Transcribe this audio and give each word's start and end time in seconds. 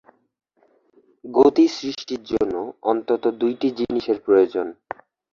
গতি-সৃষ্টির 1.25 2.21
জন্য 2.23 2.55
অন্তত 2.83 3.23
দুইটি 3.41 3.67
জিনিষের 3.79 4.17
প্রয়োজন। 4.25 4.67